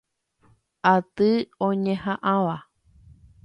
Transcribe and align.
Aty 0.93 1.31
oñeha'ãva. 1.67 2.57